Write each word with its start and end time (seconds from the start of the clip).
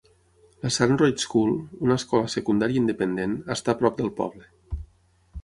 La 0.61 0.69
Sandroyd 0.77 1.19
School, 1.23 1.53
una 1.89 1.97
escola 2.03 2.31
secundària 2.37 2.81
independent, 2.85 3.37
està 3.59 3.75
a 3.77 3.81
prop 3.83 4.01
del 4.03 4.11
poble. 4.23 4.51